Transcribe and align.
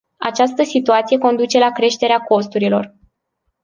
Această 0.17 0.63
situație 0.63 1.17
conduce 1.17 1.59
la 1.59 1.71
creșterea 1.71 2.19
costurilor. 2.19 2.95